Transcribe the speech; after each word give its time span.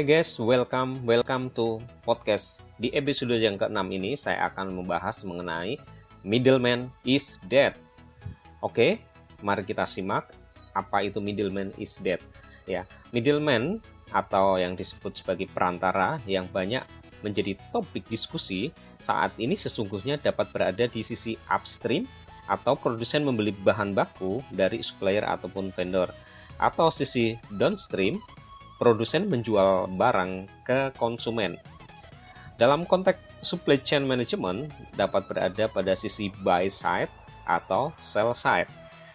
Hai 0.00 0.08
guys, 0.16 0.40
welcome, 0.40 1.04
welcome 1.04 1.52
to 1.52 1.76
podcast. 2.08 2.64
Di 2.80 2.88
episode 2.96 3.36
yang 3.36 3.60
ke-6 3.60 3.84
ini 3.92 4.16
saya 4.16 4.48
akan 4.48 4.72
membahas 4.72 5.20
mengenai 5.28 5.76
middleman 6.24 6.88
is 7.04 7.36
dead. 7.52 7.76
Oke, 8.64 9.04
mari 9.44 9.60
kita 9.60 9.84
simak 9.84 10.32
apa 10.72 11.04
itu 11.04 11.20
middleman 11.20 11.68
is 11.76 12.00
dead. 12.00 12.16
Ya, 12.64 12.88
middleman 13.12 13.84
atau 14.08 14.56
yang 14.56 14.72
disebut 14.72 15.20
sebagai 15.20 15.52
perantara 15.52 16.16
yang 16.24 16.48
banyak 16.48 16.80
menjadi 17.20 17.60
topik 17.68 18.08
diskusi 18.08 18.72
saat 19.04 19.36
ini 19.36 19.52
sesungguhnya 19.52 20.16
dapat 20.16 20.48
berada 20.48 20.88
di 20.88 21.04
sisi 21.04 21.36
upstream 21.52 22.08
atau 22.48 22.72
produsen 22.72 23.20
membeli 23.20 23.52
bahan 23.52 23.92
baku 23.92 24.40
dari 24.48 24.80
supplier 24.80 25.28
ataupun 25.28 25.68
vendor 25.76 26.08
atau 26.56 26.88
sisi 26.88 27.36
downstream 27.52 28.16
produsen 28.80 29.28
menjual 29.28 29.92
barang 30.00 30.48
ke 30.64 30.96
konsumen. 30.96 31.60
Dalam 32.56 32.88
konteks 32.88 33.44
supply 33.44 33.76
chain 33.76 34.08
management 34.08 34.72
dapat 34.96 35.28
berada 35.28 35.68
pada 35.68 35.92
sisi 35.92 36.32
buy 36.40 36.68
side 36.68 37.12
atau 37.44 37.92
sell 38.00 38.32
side. 38.32 38.68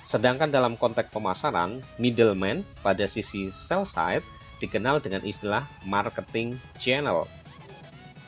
Sedangkan 0.00 0.48
dalam 0.48 0.80
konteks 0.80 1.12
pemasaran, 1.12 1.84
middleman 2.00 2.64
pada 2.80 3.04
sisi 3.04 3.52
sell 3.52 3.84
side 3.84 4.24
dikenal 4.60 5.00
dengan 5.00 5.24
istilah 5.24 5.64
marketing 5.84 6.56
channel 6.80 7.28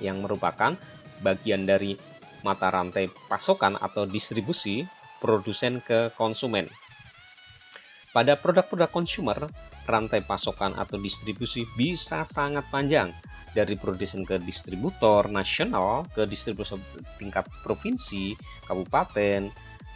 yang 0.00 0.20
merupakan 0.20 0.76
bagian 1.20 1.64
dari 1.64 1.96
mata 2.42 2.68
rantai 2.72 3.08
pasokan 3.30 3.78
atau 3.78 4.04
distribusi 4.08 4.84
produsen 5.22 5.78
ke 5.84 6.10
konsumen. 6.18 6.66
Pada 8.12 8.36
produk-produk 8.36 8.92
consumer, 8.92 9.48
rantai 9.88 10.20
pasokan 10.20 10.76
atau 10.76 11.00
distribusi 11.00 11.64
bisa 11.80 12.28
sangat 12.28 12.68
panjang 12.68 13.08
dari 13.56 13.72
produsen 13.76 14.24
ke 14.24 14.36
distributor 14.40 15.32
nasional 15.32 16.04
ke 16.12 16.28
distributor 16.28 16.76
tingkat 17.16 17.48
provinsi, 17.64 18.36
kabupaten, 18.68 19.48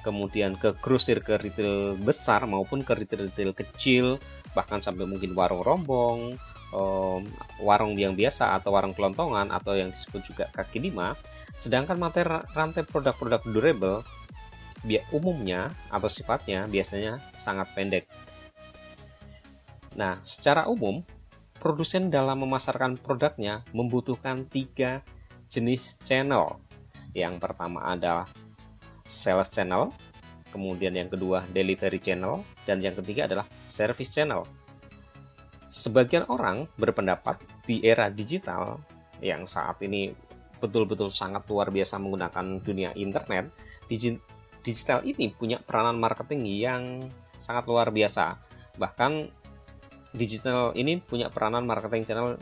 kemudian 0.00 0.56
ke 0.56 0.72
grosir 0.80 1.20
ke 1.20 1.36
retail 1.36 2.00
besar 2.00 2.48
maupun 2.48 2.80
ke 2.80 2.96
retail-retail 2.96 3.52
kecil, 3.52 4.16
bahkan 4.56 4.80
sampai 4.80 5.04
mungkin 5.04 5.36
warung 5.36 5.60
rombong, 5.60 6.40
um, 6.72 7.22
warung 7.60 7.92
yang 7.92 8.16
biasa 8.16 8.56
atau 8.56 8.72
warung 8.72 8.96
kelontongan 8.96 9.52
atau 9.52 9.76
yang 9.76 9.92
disebut 9.92 10.24
juga 10.24 10.44
kaki 10.56 10.80
lima. 10.80 11.12
Sedangkan 11.60 12.00
materi 12.00 12.40
rantai 12.56 12.88
produk-produk 12.88 13.44
durable 13.52 14.00
umumnya 15.10 15.74
atau 15.90 16.06
sifatnya 16.06 16.68
biasanya 16.70 17.18
sangat 17.38 17.66
pendek. 17.74 18.04
Nah, 19.98 20.22
secara 20.22 20.70
umum, 20.70 21.02
produsen 21.58 22.08
dalam 22.08 22.46
memasarkan 22.46 23.02
produknya 23.02 23.66
membutuhkan 23.74 24.46
tiga 24.46 25.02
jenis 25.50 25.98
channel. 26.06 26.62
Yang 27.16 27.42
pertama 27.42 27.82
adalah 27.82 28.30
sales 29.08 29.50
channel, 29.50 29.90
kemudian 30.54 30.94
yang 30.94 31.10
kedua 31.10 31.42
delivery 31.50 31.98
channel, 31.98 32.46
dan 32.62 32.78
yang 32.78 32.94
ketiga 32.94 33.26
adalah 33.26 33.46
service 33.66 34.14
channel. 34.14 34.46
Sebagian 35.68 36.24
orang 36.30 36.70
berpendapat 36.78 37.42
di 37.66 37.82
era 37.84 38.08
digital 38.08 38.80
yang 39.20 39.44
saat 39.44 39.82
ini 39.82 40.14
betul-betul 40.62 41.10
sangat 41.10 41.44
luar 41.50 41.68
biasa 41.74 41.98
menggunakan 41.98 42.62
dunia 42.62 42.90
internet, 42.94 43.50
digital 44.62 45.04
ini 45.06 45.30
punya 45.32 45.62
peranan 45.62 45.98
marketing 45.98 46.46
yang 46.48 46.82
sangat 47.38 47.66
luar 47.70 47.90
biasa. 47.94 48.38
Bahkan 48.78 49.30
digital 50.14 50.72
ini 50.74 50.98
punya 51.02 51.28
peranan 51.28 51.64
marketing 51.68 52.08
channel 52.08 52.40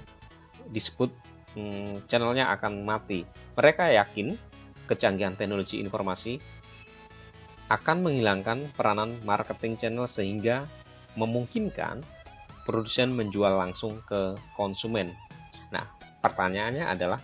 disebut 0.70 1.10
hmm, 1.54 2.06
channelnya 2.06 2.50
akan 2.54 2.82
mati. 2.86 3.26
Mereka 3.56 3.92
yakin 3.96 4.36
kecanggihan 4.86 5.34
teknologi 5.34 5.82
informasi 5.82 6.38
akan 7.66 8.06
menghilangkan 8.06 8.70
peranan 8.78 9.18
marketing 9.26 9.74
channel 9.74 10.06
sehingga 10.06 10.70
memungkinkan 11.18 12.06
produsen 12.62 13.10
menjual 13.14 13.50
langsung 13.50 13.98
ke 14.06 14.38
konsumen. 14.54 15.10
Nah, 15.74 15.82
pertanyaannya 16.22 16.86
adalah 16.86 17.18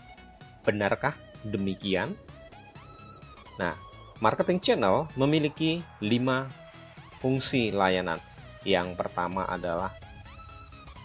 benarkah 0.66 1.14
demikian? 1.46 2.14
Nah, 3.58 3.74
Marketing 4.22 4.62
channel 4.62 5.10
memiliki 5.18 5.82
lima 5.98 6.46
fungsi 7.18 7.74
layanan. 7.74 8.22
Yang 8.62 8.94
pertama 8.94 9.42
adalah 9.50 9.90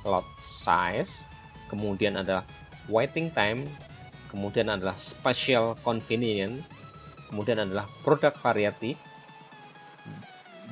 lot 0.05 0.29
size, 0.37 1.25
kemudian 1.65 2.21
adalah 2.21 2.45
waiting 2.85 3.33
time, 3.33 3.65
kemudian 4.29 4.69
adalah 4.69 4.93
special 5.01 5.73
convenience, 5.81 6.61
kemudian 7.25 7.65
adalah 7.65 7.89
produk 8.05 8.37
variatif, 8.37 9.01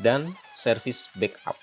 dan 0.05 0.29
service 0.53 1.09
backup. 1.17 1.57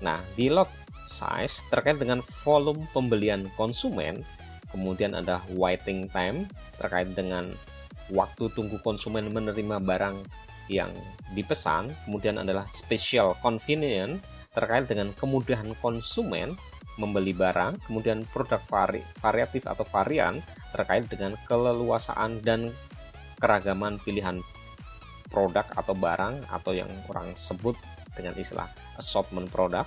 Nah, 0.00 0.16
di 0.32 0.48
lot 0.48 0.72
size 1.04 1.60
terkait 1.68 2.00
dengan 2.00 2.24
volume 2.40 2.88
pembelian 2.96 3.44
konsumen, 3.60 4.24
kemudian 4.72 5.12
ada 5.12 5.44
waiting 5.52 6.08
time 6.08 6.48
terkait 6.80 7.12
dengan 7.12 7.52
waktu 8.12 8.52
tunggu 8.52 8.76
konsumen 8.84 9.32
menerima 9.32 9.80
barang 9.80 10.16
yang 10.68 10.90
dipesan, 11.36 11.92
kemudian 12.08 12.40
adalah 12.40 12.64
special 12.72 13.36
convenience 13.40 14.20
terkait 14.56 14.88
dengan 14.88 15.12
kemudahan 15.16 15.74
konsumen 15.82 16.54
membeli 16.96 17.34
barang, 17.34 17.90
kemudian 17.90 18.22
produk 18.30 18.62
vari, 18.70 19.02
variatif 19.18 19.66
atau 19.66 19.82
varian 19.90 20.38
terkait 20.70 21.10
dengan 21.10 21.34
keleluasaan 21.50 22.38
dan 22.46 22.70
keragaman 23.42 23.98
pilihan 24.06 24.38
produk 25.34 25.66
atau 25.74 25.94
barang 25.98 26.46
atau 26.54 26.70
yang 26.70 26.86
orang 27.10 27.34
sebut 27.34 27.74
dengan 28.14 28.38
istilah 28.38 28.70
assortment 28.96 29.50
produk. 29.50 29.86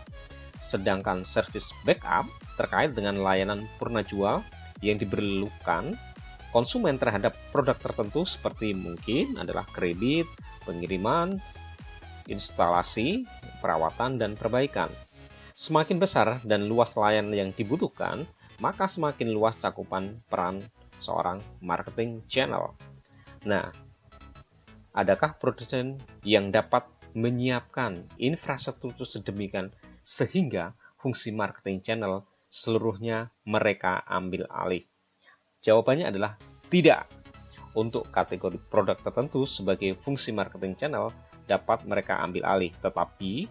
Sedangkan 0.60 1.24
service 1.24 1.72
backup 1.88 2.28
terkait 2.60 2.92
dengan 2.92 3.24
layanan 3.24 3.64
purna 3.80 4.04
jual 4.04 4.44
yang 4.84 5.00
diperlukan 5.00 5.96
konsumen 6.58 6.98
terhadap 6.98 7.38
produk 7.54 7.78
tertentu 7.78 8.26
seperti 8.26 8.74
mungkin 8.74 9.38
adalah 9.38 9.62
kredit, 9.70 10.26
pengiriman, 10.66 11.38
instalasi, 12.26 13.30
perawatan, 13.62 14.18
dan 14.18 14.34
perbaikan. 14.34 14.90
Semakin 15.54 16.02
besar 16.02 16.42
dan 16.42 16.66
luas 16.66 16.98
layanan 16.98 17.38
yang 17.38 17.50
dibutuhkan, 17.54 18.26
maka 18.58 18.90
semakin 18.90 19.38
luas 19.38 19.54
cakupan 19.62 20.18
peran 20.34 20.66
seorang 20.98 21.38
marketing 21.62 22.26
channel. 22.26 22.74
Nah, 23.46 23.70
adakah 24.98 25.38
produsen 25.38 26.02
yang 26.26 26.50
dapat 26.50 26.90
menyiapkan 27.14 28.02
infrastruktur 28.18 29.06
sedemikian 29.06 29.70
sehingga 30.02 30.74
fungsi 30.98 31.30
marketing 31.30 31.86
channel 31.86 32.26
seluruhnya 32.50 33.30
mereka 33.46 34.02
ambil 34.10 34.50
alih? 34.50 34.82
Jawabannya 35.62 36.10
adalah 36.14 36.38
tidak. 36.68 37.08
Untuk 37.78 38.10
kategori 38.10 38.58
produk 38.74 38.98
tertentu 38.98 39.46
sebagai 39.46 39.94
fungsi 40.02 40.34
marketing 40.34 40.74
channel 40.74 41.14
dapat 41.46 41.86
mereka 41.86 42.18
ambil 42.26 42.44
alih, 42.44 42.74
tetapi 42.82 43.46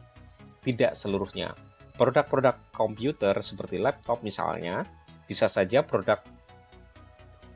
tidak 0.66 0.98
seluruhnya. 0.98 1.54
Produk-produk 1.94 2.58
komputer 2.74 3.32
seperti 3.40 3.78
laptop 3.78 4.20
misalnya, 4.26 4.84
bisa 5.30 5.46
saja 5.46 5.80
produk 5.86 6.20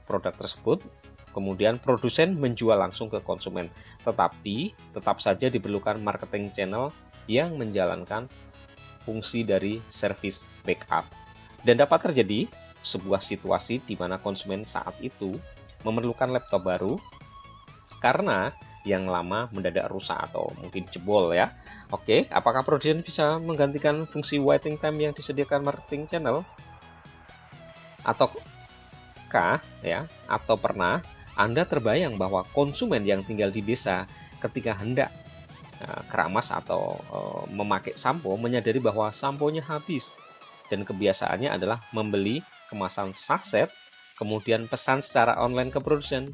produk 0.06 0.34
tersebut 0.34 0.82
kemudian 1.30 1.78
produsen 1.78 2.34
menjual 2.34 2.74
langsung 2.74 3.06
ke 3.06 3.22
konsumen, 3.22 3.70
tetapi 4.02 4.74
tetap 4.94 5.22
saja 5.22 5.46
diperlukan 5.46 6.02
marketing 6.02 6.50
channel 6.50 6.90
yang 7.30 7.54
menjalankan 7.54 8.26
fungsi 9.06 9.46
dari 9.46 9.78
service 9.86 10.50
backup. 10.66 11.06
Dan 11.62 11.78
dapat 11.78 12.10
terjadi 12.10 12.50
sebuah 12.80 13.20
situasi 13.20 13.84
di 13.84 13.94
mana 13.96 14.16
konsumen 14.16 14.64
saat 14.64 14.96
itu 15.04 15.36
memerlukan 15.84 16.28
laptop 16.32 16.64
baru 16.64 16.96
karena 18.00 18.52
yang 18.88 19.04
lama 19.04 19.52
mendadak 19.52 19.92
rusak 19.92 20.16
atau 20.16 20.48
mungkin 20.56 20.88
jebol 20.88 21.36
ya. 21.36 21.52
Oke, 21.92 22.24
apakah 22.32 22.64
produsen 22.64 23.04
bisa 23.04 23.36
menggantikan 23.36 24.08
fungsi 24.08 24.40
waiting 24.40 24.80
time 24.80 24.96
yang 25.04 25.12
disediakan 25.12 25.60
marketing 25.60 26.08
channel? 26.08 26.40
Ataukah 28.00 29.60
ya, 29.84 30.08
atau 30.24 30.56
pernah 30.56 31.04
Anda 31.36 31.68
terbayang 31.68 32.16
bahwa 32.16 32.48
konsumen 32.56 33.04
yang 33.04 33.20
tinggal 33.20 33.52
di 33.52 33.60
desa 33.60 34.08
ketika 34.40 34.72
hendak 34.80 35.12
uh, 35.84 36.00
keramas 36.08 36.48
atau 36.48 36.96
uh, 37.12 37.44
memakai 37.52 37.92
sampo 38.00 38.32
menyadari 38.40 38.80
bahwa 38.80 39.12
samponya 39.12 39.60
habis 39.60 40.16
dan 40.72 40.88
kebiasaannya 40.88 41.52
adalah 41.52 41.84
membeli 41.92 42.40
kemasan 42.70 43.12
saset, 43.12 43.68
kemudian 44.16 44.70
pesan 44.70 45.02
secara 45.02 45.34
online 45.42 45.74
ke 45.74 45.82
produsen. 45.82 46.30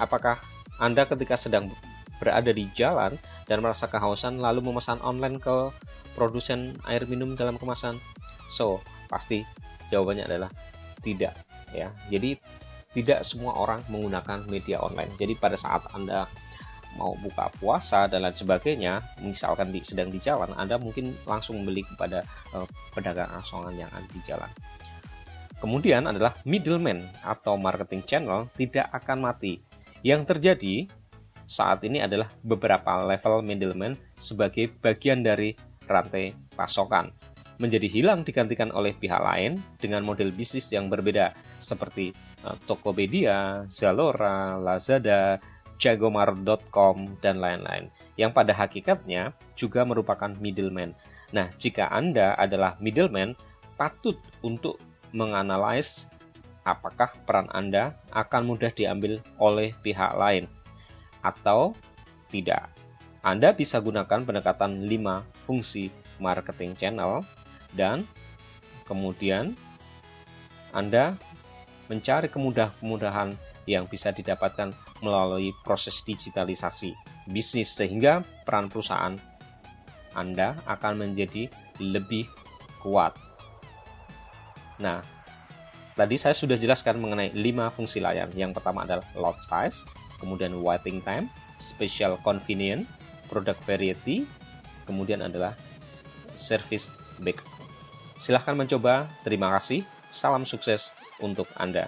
Apakah 0.00 0.40
Anda 0.80 1.04
ketika 1.04 1.36
sedang 1.36 1.68
berada 2.18 2.50
di 2.50 2.66
jalan 2.74 3.14
dan 3.46 3.62
merasa 3.62 3.86
kehausan 3.86 4.42
lalu 4.42 4.64
memesan 4.64 4.98
online 5.04 5.38
ke 5.38 5.70
produsen 6.16 6.74
air 6.88 7.04
minum 7.04 7.36
dalam 7.36 7.60
kemasan? 7.60 8.00
So, 8.56 8.80
pasti 9.12 9.44
Jawabannya 9.88 10.28
adalah 10.28 10.50
tidak 11.00 11.34
ya. 11.72 11.88
Jadi 12.12 12.36
tidak 12.96 13.24
semua 13.24 13.56
orang 13.56 13.84
menggunakan 13.88 14.48
media 14.48 14.80
online. 14.80 15.12
Jadi 15.16 15.36
pada 15.36 15.56
saat 15.56 15.84
Anda 15.92 16.28
mau 16.96 17.14
buka 17.20 17.52
puasa 17.60 18.08
dan 18.08 18.24
lain 18.24 18.34
sebagainya, 18.34 19.04
misalkan 19.20 19.70
di, 19.70 19.84
sedang 19.84 20.08
di 20.08 20.18
jalan, 20.18 20.50
Anda 20.56 20.80
mungkin 20.80 21.14
langsung 21.28 21.60
membeli 21.60 21.84
kepada 21.84 22.24
uh, 22.56 22.64
pedagang 22.96 23.28
asongan 23.38 23.76
yang 23.76 23.90
ada 23.92 24.08
di 24.08 24.20
jalan. 24.24 24.50
Kemudian 25.58 26.06
adalah 26.06 26.38
middleman 26.46 27.02
atau 27.26 27.58
marketing 27.58 28.02
channel 28.06 28.46
tidak 28.54 28.86
akan 28.94 29.26
mati. 29.26 29.58
Yang 30.06 30.34
terjadi 30.34 30.86
saat 31.48 31.82
ini 31.82 31.98
adalah 31.98 32.30
beberapa 32.46 33.02
level 33.02 33.42
middleman 33.42 33.98
sebagai 34.14 34.70
bagian 34.78 35.26
dari 35.26 35.58
rantai 35.88 36.36
pasokan 36.54 37.10
menjadi 37.58 37.90
hilang 37.90 38.22
digantikan 38.22 38.70
oleh 38.70 38.94
pihak 38.94 39.18
lain 39.18 39.58
dengan 39.82 40.06
model 40.06 40.30
bisnis 40.30 40.70
yang 40.70 40.86
berbeda 40.86 41.34
seperti 41.58 42.14
uh, 42.46 42.54
Tokopedia, 42.70 43.66
Zalora, 43.66 44.54
Lazada, 44.54 45.42
Jagomar.com, 45.78 47.18
dan 47.18 47.42
lain-lain 47.42 47.90
yang 48.18 48.34
pada 48.34 48.50
hakikatnya 48.54 49.34
juga 49.54 49.86
merupakan 49.86 50.30
middleman. 50.38 50.94
Nah, 51.30 51.50
jika 51.58 51.90
Anda 51.90 52.34
adalah 52.34 52.78
middleman, 52.82 53.34
patut 53.78 54.18
untuk 54.42 54.82
menganalisis 55.12 56.10
apakah 56.68 57.12
peran 57.24 57.48
Anda 57.48 57.96
akan 58.12 58.54
mudah 58.54 58.68
diambil 58.72 59.24
oleh 59.40 59.72
pihak 59.80 60.12
lain 60.16 60.44
atau 61.24 61.72
tidak. 62.28 62.68
Anda 63.24 63.56
bisa 63.56 63.80
gunakan 63.80 64.22
pendekatan 64.22 64.84
5 64.84 65.48
fungsi 65.48 65.90
marketing 66.20 66.76
channel 66.76 67.24
dan 67.72 68.04
kemudian 68.84 69.56
Anda 70.76 71.16
mencari 71.88 72.28
kemudahan-kemudahan 72.28 73.32
yang 73.68 73.84
bisa 73.88 74.12
didapatkan 74.12 74.72
melalui 75.04 75.52
proses 75.64 76.00
digitalisasi 76.04 76.92
bisnis 77.28 77.72
sehingga 77.72 78.24
peran 78.48 78.72
perusahaan 78.72 79.16
Anda 80.16 80.56
akan 80.64 81.04
menjadi 81.04 81.52
lebih 81.80 82.24
kuat. 82.80 83.27
Nah, 84.78 85.02
tadi 85.94 86.14
saya 86.18 86.34
sudah 86.34 86.54
jelaskan 86.54 86.98
mengenai 87.02 87.34
5 87.34 87.74
fungsi 87.74 87.98
layar. 88.02 88.30
Yang 88.34 88.58
pertama 88.58 88.86
adalah 88.86 89.06
load 89.18 89.38
size, 89.42 89.86
kemudian 90.22 90.54
waiting 90.62 91.02
time, 91.02 91.26
special 91.58 92.18
convenience, 92.22 92.86
product 93.30 93.60
variety, 93.66 94.24
kemudian 94.86 95.20
adalah 95.20 95.52
service 96.38 96.94
back 97.20 97.42
Silahkan 98.18 98.58
mencoba. 98.58 99.06
Terima 99.22 99.54
kasih. 99.54 99.86
Salam 100.10 100.42
sukses 100.42 100.90
untuk 101.22 101.46
Anda. 101.54 101.86